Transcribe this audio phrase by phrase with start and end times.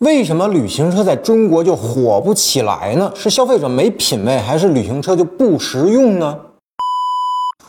[0.00, 3.12] 为什么旅行车在中国就火不起来呢？
[3.14, 6.38] 是消费者没品位，还是旅行车就不实用呢？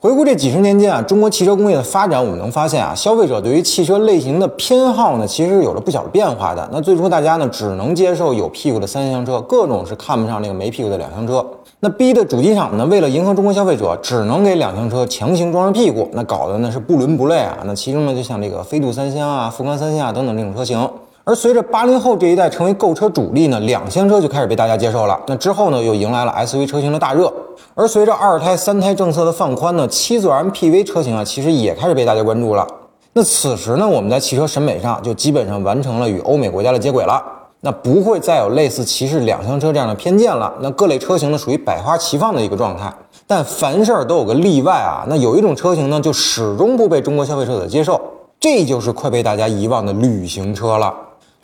[0.00, 6.66] 回顾这几十年间啊，中国汽车工业的发展，我们能发现啊，消费者对于汽车类型的偏好呢，其实有了不小的变化的。
[6.72, 11.46] 那最初大家呢，只能接受有屁股的三厢车，各种是看不上那个没屁股的两厢车。
[11.80, 17.58] 那逼的主机厂呢，为了迎合中国消费者，只能给两厢车强行装上屁股，那搞得呢是不伦不类啊。
[17.66, 20.88] 那其中呢，就像这个飞度三厢啊、富康三厢啊等等这种车型。
[21.26, 25.18] 而随着八零后这一代成为购车主力呢，两厢车就开始被大家接受了。
[25.26, 27.32] 那之后呢，又迎来了 SUV 车型的大热。
[27.74, 32.66] 而随着二胎、三胎政策的放宽呢，七座 MPV 车型啊，其实也开始被大家关注了。
[33.14, 37.22] 那此时呢，我们在汽车审美上就基本上完成了与欧美国家的接轨了。
[37.62, 40.52] 那不会再有类似歧视两厢车这样的偏见了。
[40.60, 42.92] 那各类车型呢，属于百花齐放的一个状态。
[43.26, 45.06] 但凡事都有个例外啊。
[45.08, 47.98] 那有一种车型呢，就始终不被中国消费者所接受，
[48.38, 50.92] 这就是快被大家遗忘的旅行车了。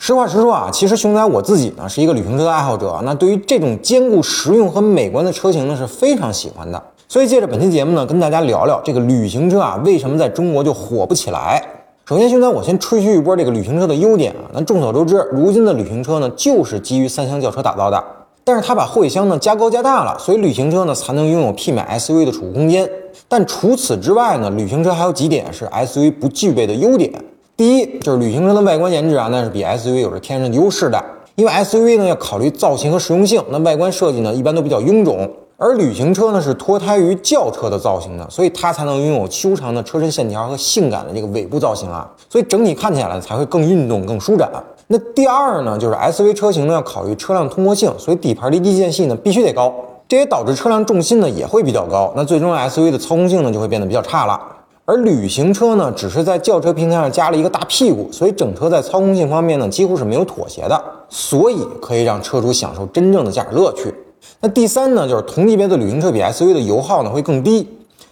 [0.03, 6.83] 实话实说啊，其实熊仔我自己呢是一个旅行车的爱好者，那对于这种兼顾实用和美观的车型呢是非常喜欢的。
[7.07, 11.63] 所以借着本期节目呢，跟大家聊聊这个旅行车啊为什么在中国就火不起来。
[12.07, 14.49] 首先，熊仔我先吹嘘一波这个旅行车的优点啊。
[14.53, 18.03] 那众所周知，如今的旅行车呢就是基于三厢轿车打造的，
[18.43, 22.89] 但是它把后备箱呢加高加大了，所以旅行车呢才能拥有媲美 SUV 的储物空间。
[23.27, 27.13] 但除此之外呢，旅行车还有几点是 SUV 不具备的优点。
[27.61, 30.99] 第一就是旅行车的外观颜值啊，那是比 SUV 有着天然的优势的。
[31.35, 44.49] 因为 SUV 呢要考虑造型和实用性，那外观设计呢一般都比较臃肿，而旅行车呢是脱胎于轿车的造型的，所以它才能拥有修长的车身线条和性感的这个尾部造型啊，所以整体看起来才会更运动、更舒展。
[44.87, 49.71] 那第二呢，就是 SUV 车型呢要考虑车辆通过性，所以底盘离地间隙呢必须得高，
[50.07, 54.41] 这也导致车辆重心呢也会比较高，那最终 SUV 的操控性呢就会变得比较差了。
[54.85, 63.93] 而旅行车呢，只是在轿车平台上加了一个大屁股，所以整车在操控性方面呢，几乎是没有妥协的，所以可以让车主享受真正的驾驶乐趣。
[64.39, 67.67] 那第三呢，就是同级别的旅行车比 SUV 的油耗呢会更低。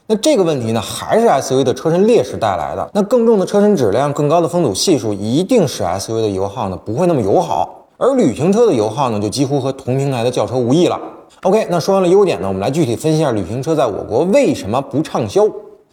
[0.06, 2.88] 那这个问题呢，还是 SUV 的车身劣势带来的。
[2.94, 7.88] 那更重的车身质量、更高的风阻系数，一定使 SUV 的油耗呢不会那么友好。
[7.98, 11.00] 而旅行车的油耗呢，就几乎和同平台的轿车无异了。
[11.42, 15.44] OK，那说完了优点呢，我们来具体分析一下旅行车在我国为什么不畅销。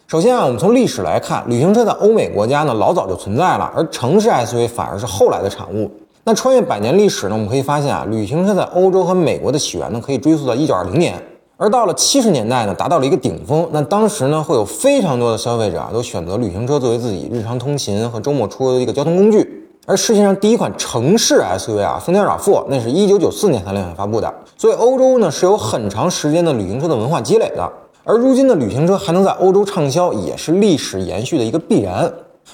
[0.09, 5.91] 首先啊，我们从历史来看，旅行车在欧美国家呢老早就存在了，而城市 SUV 反而是后来的产物。
[6.23, 11.21] 那穿越百年历史呢，我们可以发现啊，旅行车在欧洲和美国的起源呢可以追溯到1920年，
[11.57, 13.67] 而到了七十年代呢达到了一个顶峰。
[13.73, 19.67] 那当时呢会有非常多的消费者啊都选择旅行车作为自己日常通勤和周末出游的一个交通工具。
[19.85, 27.69] 而世界上第一款城市 SUV 啊，丰田雅富，那是一九九四年才量产发布的，所以欧洲呢是有很长时间的旅行车的文化积累的。
[28.07, 32.09] 而如今的旅行车还能在欧洲畅销，也是历史延续的一个必然。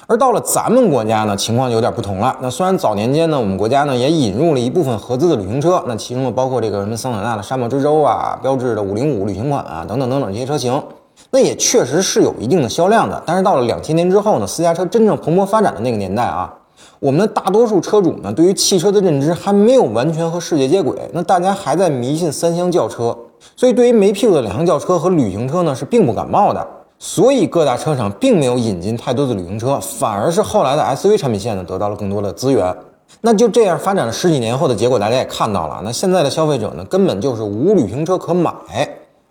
[0.08, 2.36] 而到了咱们国家呢，情况就有点不同了。
[2.42, 10.82] 那虽然早年间呢，我们国家呢也引入了一部分合资的旅行车，那其中呢包括这个什么桑塔纳的沙漠之舟啊，标致的五零五旅行款啊，等等等等这些车型，
[11.30, 13.22] 那也确实是有一定的销量的。
[13.24, 16.52] 但是到了两千年之后呢，私家车真正蓬勃发展的那个年代啊，
[16.98, 23.16] 我们的大多数车主呢，对于汽车的认知还没有完全和世界接轨，那大家还在迷信三厢轿车。
[23.56, 26.66] 所以，对于没屁股的两厢轿车和旅行车呢，是并不感冒的。
[26.98, 32.74] 所以，各大车厂并没有引进太多的旅行车，反而是后来的 SUV 产品线呢，得到了更多的资源。
[33.20, 35.80] 那就这样发展了十几年后的结果，大家也看到了。
[35.84, 38.52] 那现在的消费者呢，根本就是无旅行车可买。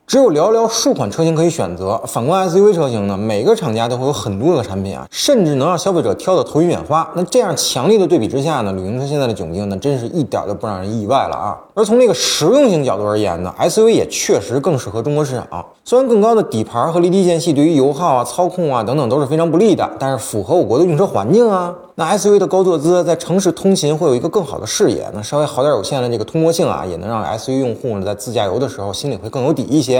[0.06, 2.00] 只有寥寥数款车型可以选择。
[2.06, 7.10] 反观 SUV 车型呢，每个厂家都会有很多个产品啊，甚至能让消费者挑的头晕眼花。
[7.16, 11.58] 那这样强烈的对比之下呢，旅行车现在的窘境呢，真是一点都不让人意外了啊。
[11.74, 15.66] 而从这个实用性角度而言呢，SUV 也确实更适合中国市场。
[15.86, 21.74] 虽然更高的底盘和离地间隙对于油耗啊、操控啊等等都是非常不利的，但是符合我国的用车环境啊。
[21.96, 29.93] 那 SUV 的高坐姿在城市通勤会有一个更好的视野，那稍微好点有限的这个通过性啊，也能让 SUV 用户呢在自驾游的时候心里会更有底一些。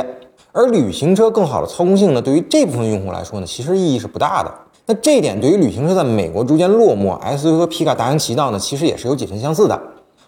[0.52, 4.52] 而旅行车更好的操控性呢，对于这部分用户来说呢，其实意义是不大的。
[4.86, 9.80] 那这一点对于旅行车在美国逐渐落寞，SUV 和皮卡大行其道呢，其实也是有几分相似的。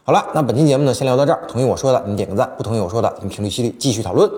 [0.04, 1.40] 好了，那本期节目呢，先聊到这儿。
[1.48, 4.30] 同意我说的，你点个赞；不同意我说的，你评论区里继续讨论。